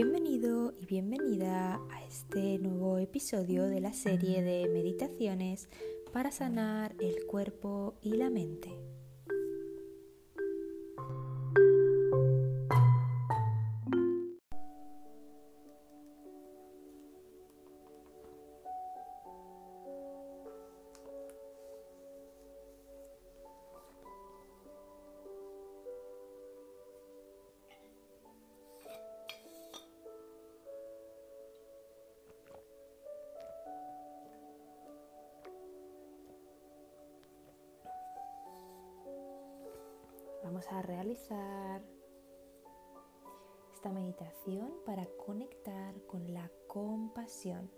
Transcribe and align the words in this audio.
Bienvenido 0.00 0.74
y 0.80 0.86
bienvenida 0.86 1.80
a 1.90 2.04
este 2.04 2.60
nuevo 2.60 2.98
episodio 2.98 3.64
de 3.64 3.80
la 3.80 3.92
serie 3.92 4.44
de 4.44 4.68
meditaciones 4.68 5.68
para 6.12 6.30
sanar 6.30 6.94
el 7.00 7.26
cuerpo 7.26 7.96
y 8.00 8.10
la 8.10 8.30
mente. 8.30 8.87
Vamos 40.48 40.72
a 40.72 40.80
realizar 40.80 41.82
esta 43.70 43.92
meditación 43.92 44.72
para 44.86 45.04
conectar 45.26 45.94
con 46.06 46.32
la 46.32 46.50
compasión. 46.66 47.70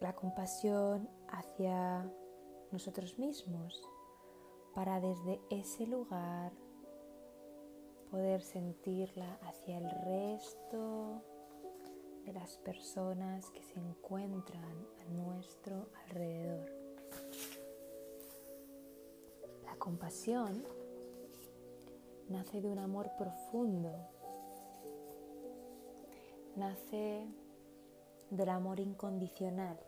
La 0.00 0.16
compasión 0.16 1.08
hacia 1.28 2.10
nosotros 2.72 3.20
mismos 3.20 3.80
para 4.74 4.98
desde 4.98 5.40
ese 5.50 5.86
lugar 5.86 6.52
poder 8.10 8.42
sentirla 8.42 9.38
hacia 9.42 9.78
el 9.78 9.88
resto 10.04 11.22
de 12.24 12.32
las 12.32 12.58
personas 12.58 13.48
que 13.52 13.62
se 13.62 13.78
encuentran 13.78 14.88
a 15.00 15.04
nuestro 15.04 15.88
alrededor. 16.02 16.85
Compasión 19.86 20.64
nace 22.28 22.60
de 22.60 22.68
un 22.68 22.80
amor 22.80 23.12
profundo, 23.16 23.92
nace 26.56 27.24
del 28.30 28.48
amor 28.48 28.80
incondicional, 28.80 29.78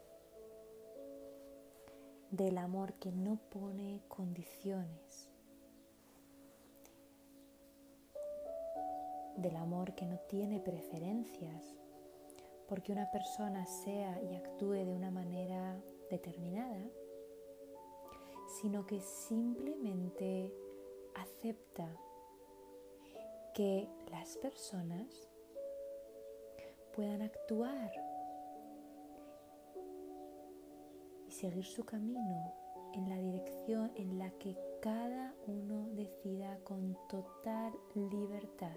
del 2.31 2.59
amor 2.59 2.93
que 3.01 3.11
no 3.11 3.41
pone 3.51 4.01
condiciones, 4.07 5.29
del 9.37 9.57
amor 9.57 9.97
que 9.97 10.07
no 10.07 10.21
tiene 10.29 10.61
preferencias, 10.61 11.75
porque 12.69 12.93
una 12.93 13.11
persona 13.11 13.67
sea 13.67 14.23
y 14.23 14.37
actúe 14.37 14.75
de 14.75 14.95
una 14.95 15.11
manera 15.11 15.77
determinada, 16.09 16.87
sino 18.61 18.85
que 18.87 19.01
simplemente 19.01 20.53
acepta 21.15 21.97
que 23.55 23.89
las 24.11 24.37
personas 24.39 25.31
puedan 26.95 27.23
actuar 27.23 27.93
y 31.29 31.31
seguir 31.31 31.65
su 31.65 31.85
camino 31.85 32.53
en 32.95 33.09
la 33.09 33.19
dirección 33.19 33.93
en 33.95 34.19
la 34.19 34.31
que 34.39 34.57
cada 34.81 35.37
uno 35.47 35.89
decida 35.93 36.59
con 36.65 36.97
total 37.09 37.73
libertad. 37.95 38.77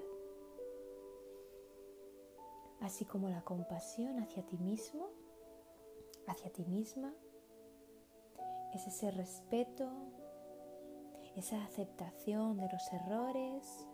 Así 2.81 3.05
como 3.05 3.29
la 3.29 3.43
compasión 3.43 4.19
hacia 4.19 4.45
ti 4.45 4.57
mismo, 4.59 5.09
hacia 6.27 6.51
ti 6.51 6.65
misma, 6.65 7.15
es 8.73 8.87
ese 8.87 9.11
respeto, 9.11 9.89
esa 11.35 11.63
aceptación 11.63 12.57
de 12.57 12.69
los 12.69 12.93
errores, 12.93 13.87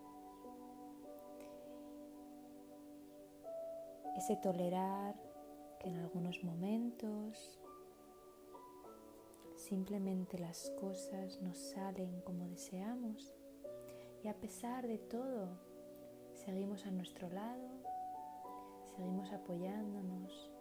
ese 4.15 4.35
tolerar 4.37 5.15
que 5.79 5.89
en 5.89 5.97
algunos 5.97 6.43
momentos 6.43 7.59
simplemente 9.55 10.37
las 10.37 10.69
cosas 10.79 11.41
no 11.41 11.53
salen 11.53 12.21
como 12.21 12.47
deseamos. 12.47 13.35
Y 14.23 14.27
a 14.27 14.35
pesar 14.35 14.87
de 14.87 14.97
todo 14.97 15.59
seguimos 16.33 16.85
a 16.85 16.91
nuestro 16.91 17.29
lado, 17.29 17.67
seguimos 18.95 19.31
apoyándonos, 19.31 20.51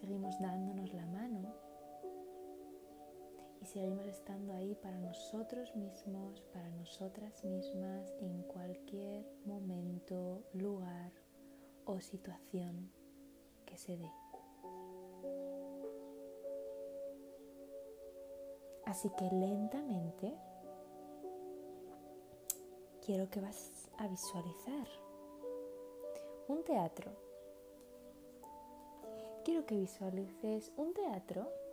seguimos 0.00 0.38
dándonos 0.38 0.92
la 0.94 1.06
mano 1.06 1.65
seguimos 3.66 4.06
estando 4.06 4.52
ahí 4.52 4.74
para 4.76 4.96
nosotros 4.98 5.74
mismos, 5.74 6.40
para 6.52 6.70
nosotras 6.70 7.44
mismas 7.44 8.14
en 8.20 8.42
cualquier 8.44 9.26
momento, 9.44 10.44
lugar 10.52 11.12
o 11.84 12.00
situación 12.00 12.90
que 13.64 13.76
se 13.76 13.96
dé. 13.96 14.10
Así 18.84 19.10
que 19.18 19.24
lentamente 19.24 20.32
quiero 23.04 23.28
que 23.28 23.40
vas 23.40 23.90
a 23.98 24.06
visualizar 24.06 24.86
un 26.46 26.62
teatro. 26.62 27.10
Quiero 29.44 29.66
que 29.66 29.76
visualices 29.76 30.72
un 30.76 30.94
teatro 30.94 31.48
y 31.48 31.65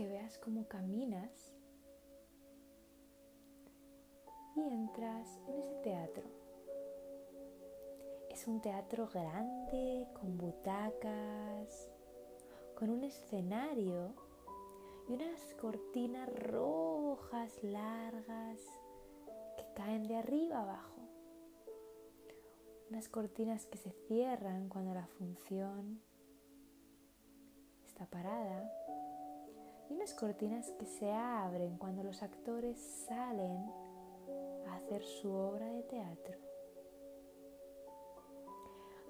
que 0.00 0.08
veas 0.08 0.38
cómo 0.38 0.66
caminas 0.66 1.52
y 4.56 4.60
entras 4.62 5.28
en 5.46 5.58
ese 5.58 5.74
teatro. 5.82 6.24
Es 8.30 8.48
un 8.48 8.62
teatro 8.62 9.08
grande, 9.08 10.08
con 10.18 10.38
butacas, 10.38 11.90
con 12.78 12.88
un 12.88 13.04
escenario 13.04 14.14
y 15.06 15.12
unas 15.12 15.52
cortinas 15.60 16.30
rojas 16.44 17.62
largas 17.62 18.58
que 19.58 19.64
caen 19.74 20.04
de 20.04 20.16
arriba 20.16 20.62
abajo. 20.62 21.02
Unas 22.88 23.10
cortinas 23.10 23.66
que 23.66 23.76
se 23.76 23.90
cierran 24.08 24.70
cuando 24.70 24.94
la 24.94 25.06
función 25.08 26.00
está 27.84 28.06
parada 28.06 28.66
y 29.90 29.94
unas 29.94 30.14
cortinas 30.14 30.70
que 30.78 30.86
se 30.86 31.12
abren 31.12 31.76
cuando 31.76 32.04
los 32.04 32.22
actores 32.22 32.78
salen 33.08 33.70
a 34.68 34.76
hacer 34.76 35.02
su 35.02 35.32
obra 35.32 35.66
de 35.66 35.82
teatro. 35.82 36.38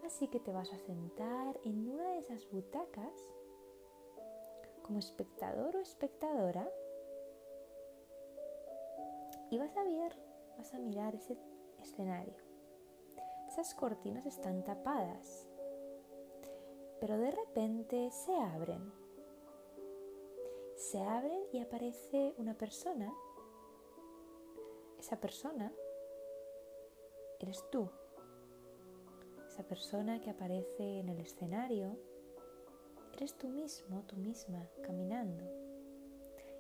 Así 0.07 0.27
que 0.29 0.41
te 0.41 0.53
vas 0.53 0.73
a 0.73 0.79
sentar 0.79 1.61
en 1.65 1.89
una 1.89 2.09
de 2.13 2.19
esas 2.19 2.51
butacas 2.51 3.13
como 4.83 4.99
espectador 4.99 5.77
o 5.77 5.81
espectadora 5.81 6.69
y 9.51 9.59
vas 9.59 9.77
a 9.77 9.85
ver, 9.85 10.17
vas 10.57 10.73
a 10.75 10.79
mirar 10.79 11.15
ese 11.15 11.37
escenario. 11.83 12.35
Esas 13.49 13.75
cortinas 13.75 14.25
están 14.27 14.65
tapadas, 14.65 15.47
pero 17.01 17.19
de 17.19 17.33
repente 17.33 18.11
se 18.13 18.35
abren. 18.35 19.00
Se 20.91 21.01
abren 21.01 21.41
y 21.53 21.61
aparece 21.61 22.35
una 22.37 22.55
persona. 22.55 23.15
Esa 24.99 25.21
persona 25.21 25.73
eres 27.39 27.65
tú. 27.71 27.89
Esa 29.47 29.63
persona 29.63 30.21
que 30.21 30.31
aparece 30.31 30.99
en 30.99 31.09
el 31.09 31.21
escenario 31.21 31.97
eres 33.13 33.39
tú 33.39 33.47
mismo, 33.47 34.03
tú 34.09 34.17
misma, 34.17 34.67
caminando. 34.83 35.45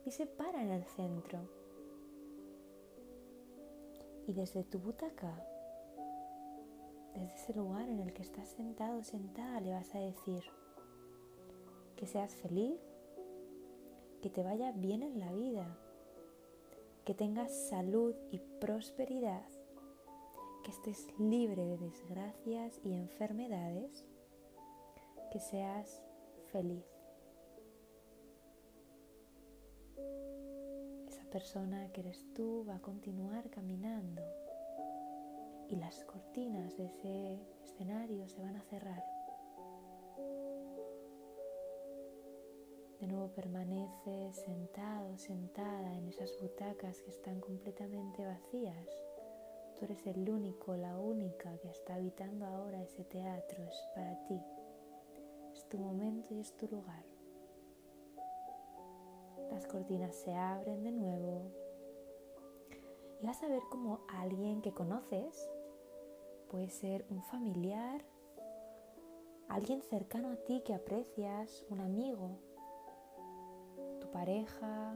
Y 0.06 0.12
se 0.12 0.26
para 0.26 0.62
en 0.62 0.70
el 0.70 0.84
centro. 0.84 1.40
Y 4.28 4.32
desde 4.32 4.62
tu 4.62 4.78
butaca, 4.78 5.44
desde 7.14 7.34
ese 7.34 7.54
lugar 7.54 7.88
en 7.88 7.98
el 7.98 8.12
que 8.12 8.22
estás 8.22 8.48
sentado, 8.50 9.02
sentada, 9.02 9.60
le 9.60 9.72
vas 9.72 9.92
a 9.96 9.98
decir 9.98 10.44
que 11.96 12.06
seas 12.06 12.32
feliz, 12.36 12.80
que 14.20 14.30
te 14.30 14.42
vaya 14.42 14.72
bien 14.72 15.02
en 15.02 15.18
la 15.18 15.32
vida, 15.32 15.78
que 17.04 17.14
tengas 17.14 17.52
salud 17.68 18.14
y 18.30 18.38
prosperidad, 18.60 19.46
que 20.62 20.70
estés 20.70 21.06
libre 21.18 21.64
de 21.64 21.78
desgracias 21.78 22.80
y 22.84 22.92
enfermedades, 22.94 24.04
que 25.32 25.40
seas 25.40 26.02
feliz. 26.52 26.84
Esa 31.08 31.24
persona 31.30 31.90
que 31.92 32.00
eres 32.00 32.26
tú 32.34 32.64
va 32.68 32.76
a 32.76 32.82
continuar 32.82 33.48
caminando 33.50 34.22
y 35.68 35.76
las 35.76 36.04
cortinas 36.04 36.76
de 36.76 36.86
ese 36.86 37.40
escenario 37.64 38.28
se 38.28 38.42
van 38.42 38.56
a 38.56 38.62
cerrar. 38.62 39.09
De 43.00 43.06
nuevo 43.06 43.28
permaneces 43.28 44.36
sentado, 44.36 45.16
sentada 45.16 45.94
en 45.96 46.06
esas 46.08 46.38
butacas 46.40 47.00
que 47.02 47.10
están 47.10 47.40
completamente 47.40 48.24
vacías. 48.24 48.86
Tú 49.76 49.86
eres 49.86 50.06
el 50.06 50.28
único, 50.28 50.76
la 50.76 50.98
única 50.98 51.56
que 51.58 51.70
está 51.70 51.94
habitando 51.94 52.44
ahora 52.44 52.82
ese 52.82 53.04
teatro, 53.04 53.64
es 53.64 53.88
para 53.94 54.22
ti. 54.26 54.40
Es 55.54 55.68
tu 55.68 55.78
momento 55.78 56.34
y 56.34 56.40
es 56.40 56.54
tu 56.56 56.68
lugar. 56.68 57.04
Las 59.50 59.66
cortinas 59.66 60.14
se 60.14 60.34
abren 60.34 60.82
de 60.82 60.92
nuevo 60.92 61.50
y 63.22 63.26
vas 63.26 63.42
a 63.42 63.48
ver 63.48 63.62
como 63.70 64.00
alguien 64.08 64.60
que 64.62 64.72
conoces 64.72 65.50
Puede 66.50 66.68
ser 66.68 67.06
un 67.10 67.22
familiar, 67.22 68.04
alguien 69.48 69.82
cercano 69.82 70.32
a 70.32 70.36
ti 70.36 70.64
que 70.66 70.74
aprecias, 70.74 71.64
un 71.70 71.78
amigo, 71.78 72.40
tu 74.10 74.18
pareja, 74.18 74.94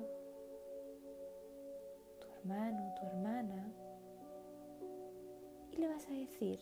tu 2.21 2.27
hermano, 2.33 2.95
tu 2.95 3.07
hermana. 3.07 3.73
Y 5.73 5.77
le 5.77 5.89
vas 5.89 6.07
a 6.09 6.13
decir 6.13 6.59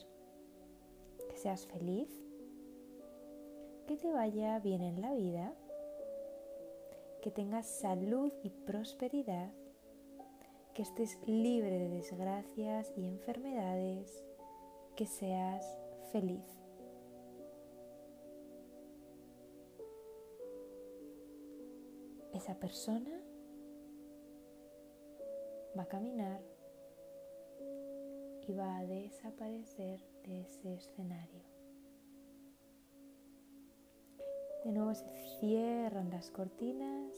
que 1.28 1.36
seas 1.36 1.66
feliz, 1.66 2.08
que 3.86 3.96
te 3.96 4.12
vaya 4.12 4.58
bien 4.58 4.82
en 4.82 5.00
la 5.00 5.14
vida, 5.14 5.54
que 7.22 7.30
tengas 7.30 7.66
salud 7.66 8.32
y 8.42 8.50
prosperidad, 8.50 9.50
que 10.74 10.82
estés 10.82 11.18
libre 11.26 11.78
de 11.78 11.88
desgracias 11.88 12.92
y 12.96 13.06
enfermedades 13.06 14.24
que 14.96 15.06
seas 15.06 15.78
feliz. 16.10 16.61
Esa 22.42 22.58
persona 22.58 23.22
va 25.78 25.82
a 25.84 25.86
caminar 25.86 26.42
y 28.48 28.52
va 28.52 28.78
a 28.78 28.84
desaparecer 28.84 30.00
de 30.24 30.40
ese 30.40 30.74
escenario. 30.74 31.44
De 34.64 34.72
nuevo 34.72 34.92
se 34.92 35.08
cierran 35.38 36.10
las 36.10 36.32
cortinas 36.32 37.14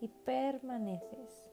y 0.00 0.08
permaneces 0.08 1.44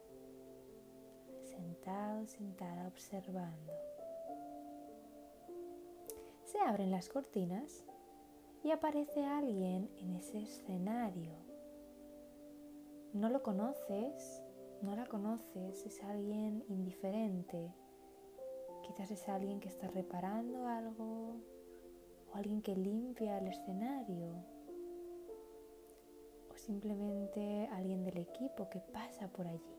sentado, 1.44 2.26
sentada, 2.28 2.88
observando 2.88 3.74
se 6.46 6.60
abren 6.62 6.92
las 6.92 7.10
cortinas 7.10 7.84
y 8.64 8.72
aparece 8.72 9.22
alguien 9.26 9.90
en 9.98 10.16
ese 10.16 10.40
escenario. 10.40 11.51
No 13.14 13.30
lo 13.30 13.44
conoces, 13.44 14.42
no 14.82 14.96
la 14.96 15.06
conoces, 15.06 15.86
es 15.86 16.04
alguien 16.04 16.64
indiferente. 16.70 17.74
Quizás 18.84 19.12
es 19.12 19.28
alguien 19.28 19.60
que 19.60 19.68
está 19.68 19.88
reparando 19.88 20.68
algo 20.68 21.36
o 22.32 22.36
alguien 22.36 22.62
que 22.62 22.76
limpia 22.76 23.38
el 23.38 23.48
escenario 23.48 24.34
o 26.50 26.58
simplemente 26.58 27.68
alguien 27.72 28.04
del 28.04 28.18
equipo 28.18 28.70
que 28.70 28.80
pasa 28.80 29.28
por 29.28 29.46
allí. 29.48 29.78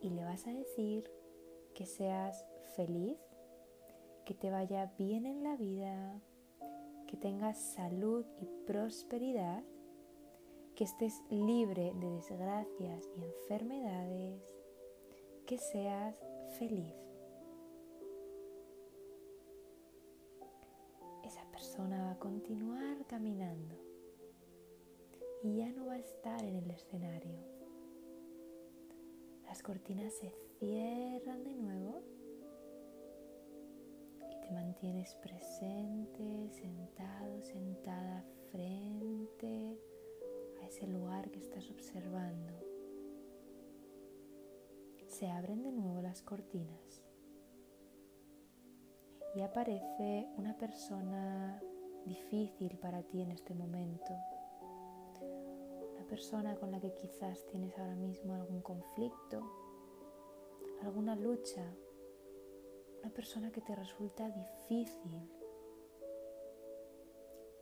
Y 0.00 0.10
le 0.10 0.24
vas 0.24 0.46
a 0.46 0.52
decir 0.52 1.10
que 1.74 1.86
seas 1.86 2.46
feliz 2.76 3.18
que 4.24 4.34
te 4.34 4.50
vaya 4.50 4.90
bien 4.96 5.26
en 5.26 5.42
la 5.42 5.56
vida, 5.56 6.20
que 7.06 7.16
tengas 7.16 7.58
salud 7.58 8.24
y 8.40 8.46
prosperidad, 8.66 9.62
que 10.74 10.84
estés 10.84 11.22
libre 11.30 11.92
de 11.94 12.10
desgracias 12.10 13.08
y 13.16 13.24
enfermedades, 13.24 14.42
que 15.46 15.58
seas 15.58 16.18
feliz. 16.58 16.94
Esa 21.24 21.44
persona 21.50 22.04
va 22.04 22.10
a 22.12 22.18
continuar 22.18 23.06
caminando 23.06 23.76
y 25.42 25.56
ya 25.56 25.70
no 25.72 25.86
va 25.86 25.94
a 25.94 25.98
estar 25.98 26.44
en 26.44 26.56
el 26.56 26.70
escenario. 26.70 27.38
Las 29.44 29.62
cortinas 29.62 30.12
se 30.14 30.32
cierran 30.58 31.44
de 31.44 31.54
nuevo 31.54 32.02
te 34.44 34.50
mantienes 34.50 35.14
presente, 35.22 36.50
sentado, 36.50 37.40
sentada 37.40 38.22
frente 38.50 38.93
estás 41.54 41.70
observando. 41.70 42.52
Se 45.06 45.30
abren 45.30 45.62
de 45.62 45.70
nuevo 45.70 46.00
las 46.00 46.20
cortinas 46.20 47.00
y 49.36 49.40
aparece 49.40 50.26
una 50.36 50.58
persona 50.58 51.62
difícil 52.04 52.76
para 52.78 53.04
ti 53.04 53.22
en 53.22 53.30
este 53.30 53.54
momento. 53.54 54.12
Una 55.94 56.04
persona 56.08 56.56
con 56.56 56.72
la 56.72 56.80
que 56.80 56.92
quizás 56.94 57.46
tienes 57.46 57.78
ahora 57.78 57.94
mismo 57.94 58.34
algún 58.34 58.60
conflicto, 58.60 59.40
alguna 60.82 61.14
lucha 61.14 61.64
una 63.00 63.12
persona 63.12 63.52
que 63.52 63.60
te 63.60 63.76
resulta 63.76 64.28
difícil 64.30 65.30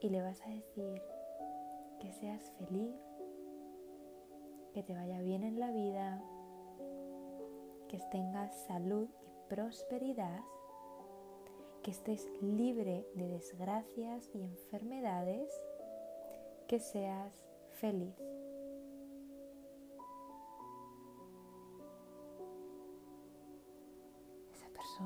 y 0.01 0.09
le 0.09 0.23
vas 0.23 0.41
a 0.43 0.49
decir 0.49 1.03
que 2.01 2.13
seas 2.13 2.51
feliz, 2.59 2.97
que 4.73 4.83
te 4.83 4.95
vaya 4.95 5.21
bien 5.21 5.45
en 5.45 5.59
la 5.59 5.71
vida, 5.71 6.23
que 7.89 7.99
tengas 8.11 8.55
salud 8.67 9.09
y 9.23 9.49
prosperidad, 9.49 10.41
que 11.83 11.91
estés 11.91 12.29
libre 12.41 13.07
de 13.15 13.29
desgracias 13.29 14.31
y 14.35 14.43
enfermedades, 14.43 15.53
que 16.69 16.79
seas 16.79 17.45
feliz. 17.71 18.15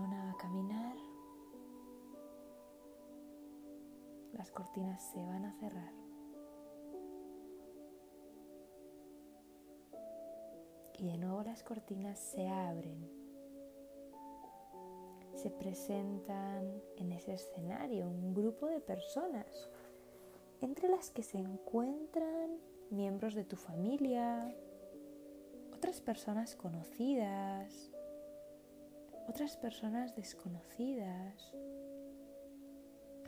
va 0.04 0.30
a 0.30 0.36
caminar, 0.36 0.96
las 4.32 4.50
cortinas 4.50 5.02
se 5.12 5.24
van 5.24 5.44
a 5.44 5.52
cerrar. 5.54 6.05
Y 10.98 11.04
de 11.04 11.18
nuevo 11.18 11.42
las 11.42 11.62
cortinas 11.62 12.18
se 12.18 12.48
abren. 12.48 13.10
Se 15.34 15.50
presentan 15.50 16.82
en 16.96 17.12
ese 17.12 17.34
escenario 17.34 18.08
un 18.08 18.32
grupo 18.32 18.66
de 18.66 18.80
personas, 18.80 19.68
entre 20.62 20.88
las 20.88 21.10
que 21.10 21.22
se 21.22 21.38
encuentran 21.38 22.58
miembros 22.90 23.34
de 23.34 23.44
tu 23.44 23.56
familia, 23.56 24.56
otras 25.74 26.00
personas 26.00 26.56
conocidas, 26.56 27.92
otras 29.28 29.58
personas 29.58 30.16
desconocidas, 30.16 31.52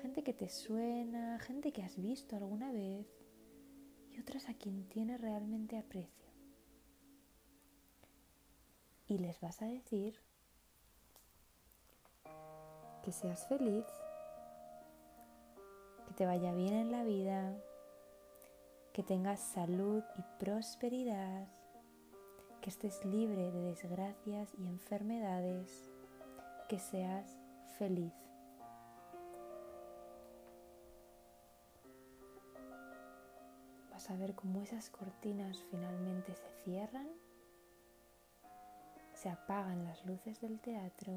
gente 0.01 0.23
que 0.23 0.33
te 0.33 0.49
suena, 0.49 1.39
gente 1.41 1.73
que 1.73 1.83
has 1.83 2.01
visto 2.01 2.37
alguna 2.37 2.73
vez 2.73 3.07
y 4.11 4.21
otras 4.21 4.49
a 4.49 4.55
quien 4.55 4.89
tienes 4.89 5.21
realmente 5.21 5.77
aprecio. 5.77 6.28
Y 9.09 9.19
les 9.19 9.41
vas 9.41 9.63
a 9.63 9.67
decir 9.67 10.21
que 13.03 13.11
seas 13.11 13.47
feliz, 13.49 13.87
que 16.07 16.13
te 16.13 16.27
vaya 16.27 16.53
bien 16.53 16.75
en 16.75 16.93
la 16.93 17.05
vida, 17.05 17.57
que 18.93 19.03
tengas 19.03 19.41
salud 19.41 20.03
y 20.19 20.23
prosperidad, 20.39 21.49
que 22.61 22.69
estés 22.69 23.03
libre 23.07 23.51
de 23.51 23.63
desgracias 23.63 24.53
y 24.59 24.67
enfermedades 24.67 25.89
que 26.69 26.79
seas 26.79 27.39
feliz. 27.79 28.13
Vas 33.91 34.11
a 34.11 34.17
ver 34.17 34.35
cómo 34.35 34.61
esas 34.61 34.91
cortinas 34.91 35.65
finalmente 35.71 36.35
se 36.35 36.51
cierran, 36.65 37.09
se 39.19 39.29
apagan 39.29 39.85
las 39.85 40.05
luces 40.07 40.41
del 40.41 40.61
teatro. 40.61 41.13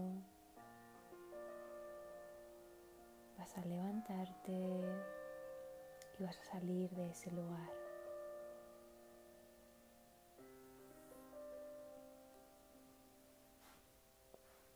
Vas 3.38 3.56
a 3.60 3.62
levantarte 3.62 4.52
y 6.18 6.24
vas 6.24 6.36
a 6.40 6.44
salir 6.44 6.90
de 6.96 7.12
ese 7.12 7.30
lugar. 7.30 7.70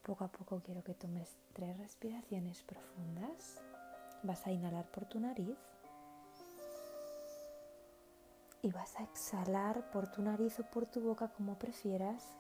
Poco 0.04 0.24
a 0.24 0.28
poco 0.28 0.62
quiero 0.64 0.84
que 0.84 0.94
tomes 0.94 1.36
tres 1.54 1.80
respiraciones 1.80 2.62
profundas. 2.62 3.60
Vas 4.22 4.46
a 4.46 4.52
inhalar 4.52 4.86
por 4.92 5.06
tu 5.06 5.20
nariz 5.20 5.58
y 8.62 8.72
vas 8.72 8.96
a 8.98 9.04
exhalar 9.04 9.90
por 9.90 10.12
tu 10.12 10.22
nariz 10.22 10.60
o 10.60 10.64
por 10.70 10.86
tu 10.86 11.02
boca 11.02 11.28
como 11.30 11.58
prefieras 11.58 12.38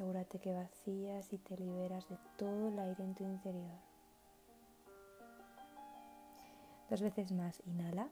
Asegúrate 0.00 0.38
que 0.38 0.54
vacías 0.54 1.30
y 1.30 1.36
te 1.36 1.58
liberas 1.58 2.08
de 2.08 2.16
todo 2.38 2.68
el 2.68 2.78
aire 2.78 3.04
en 3.04 3.14
tu 3.14 3.22
interior. 3.22 3.78
Dos 6.88 7.02
veces 7.02 7.30
más, 7.32 7.60
inhala. 7.66 8.08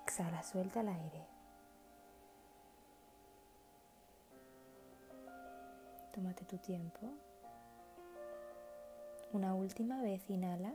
Exhala, 0.00 0.42
suelta 0.42 0.80
el 0.80 0.88
aire. 0.88 1.26
Tómate 6.14 6.46
tu 6.46 6.56
tiempo. 6.56 7.10
Una 9.34 9.52
última 9.52 10.00
vez, 10.00 10.30
inhala. 10.30 10.74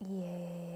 y. 0.00 0.69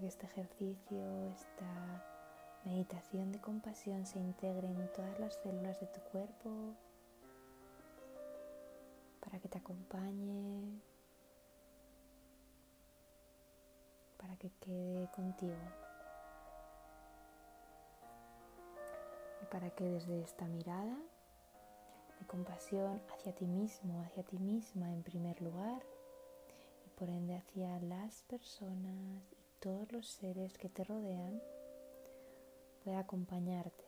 que 0.00 0.06
este 0.06 0.24
ejercicio, 0.26 1.30
esta 1.30 2.02
meditación 2.64 3.32
de 3.32 3.40
compasión 3.40 4.06
se 4.06 4.18
integre 4.18 4.66
en 4.68 4.90
todas 4.92 5.18
las 5.20 5.34
células 5.34 5.78
de 5.78 5.86
tu 5.88 6.00
cuerpo 6.00 6.74
para 9.20 9.38
que 9.38 9.48
te 9.48 9.58
acompañe, 9.58 10.80
para 14.16 14.36
que 14.36 14.50
quede 14.60 15.10
contigo. 15.10 15.54
Y 19.42 19.44
para 19.46 19.68
que 19.70 19.84
desde 19.84 20.22
esta 20.22 20.46
mirada 20.46 20.96
de 22.18 22.26
compasión 22.26 23.02
hacia 23.12 23.34
ti 23.34 23.46
mismo, 23.46 24.02
hacia 24.02 24.22
ti 24.22 24.38
misma 24.38 24.90
en 24.92 25.02
primer 25.02 25.40
lugar 25.42 25.82
por 26.96 27.08
ende 27.08 27.36
hacia 27.36 27.80
las 27.80 28.22
personas 28.24 29.39
todos 29.60 29.92
los 29.92 30.06
seres 30.08 30.56
que 30.56 30.70
te 30.70 30.82
rodean, 30.84 31.40
pueda 32.82 33.00
acompañarte. 33.00 33.84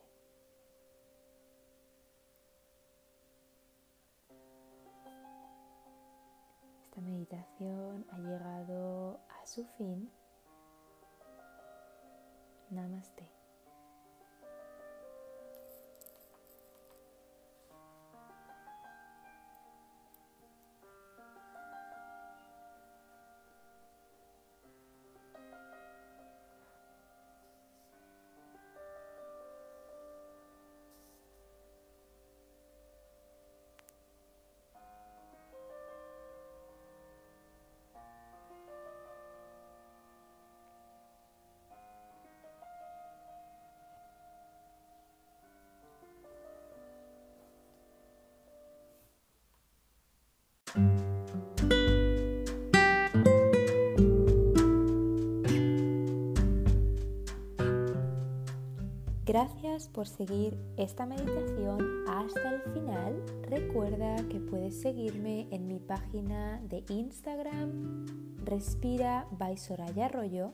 Esta 6.83 7.01
meditación 7.01 8.05
ha 8.11 8.19
llegado 8.19 9.19
a 9.29 9.47
su 9.47 9.65
fin. 9.65 10.11
Namaste. 12.69 13.42
Gracias 59.73 59.91
por 59.91 60.07
seguir 60.07 60.55
esta 60.77 61.07
meditación 61.07 62.07
hasta 62.07 62.53
el 62.53 62.61
final. 62.73 63.23
Recuerda 63.41 64.17
que 64.29 64.39
puedes 64.39 64.79
seguirme 64.79 65.47
en 65.49 65.67
mi 65.67 65.79
página 65.79 66.61
de 66.69 66.83
Instagram 66.89 68.05
Respira 68.45 69.25
by 69.31 69.57
Soraya 69.57 70.05
Arroyo, 70.05 70.53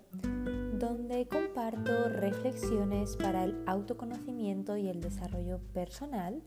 donde 0.80 1.28
comparto 1.28 2.08
reflexiones 2.08 3.18
para 3.18 3.44
el 3.44 3.62
autoconocimiento 3.68 4.78
y 4.78 4.88
el 4.88 5.02
desarrollo 5.02 5.60
personal, 5.74 6.42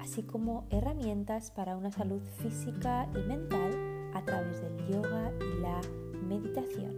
así 0.00 0.24
como 0.24 0.66
herramientas 0.70 1.52
para 1.52 1.76
una 1.76 1.92
salud 1.92 2.22
física 2.42 3.08
y 3.14 3.28
mental 3.28 4.10
a 4.14 4.24
través 4.24 4.60
del 4.60 4.88
yoga 4.88 5.32
y 5.38 5.60
la 5.60 5.80
meditación. 6.26 6.96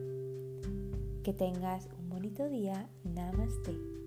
Que 1.22 1.34
tengas 1.34 1.90
un 1.98 2.08
bonito 2.08 2.48
día. 2.48 2.88
Namaste. 3.04 3.99